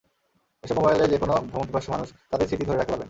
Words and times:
এসব 0.63 0.75
মোবাইলে 0.77 1.05
যেকোনো 1.13 1.33
ভ্রমণ 1.49 1.67
পিপাসু 1.69 1.87
মানুষ 1.91 2.07
তাঁদের 2.29 2.47
স্মৃতি 2.47 2.63
ধরে 2.65 2.77
রাখতে 2.77 2.91
পারবেন। 2.91 2.99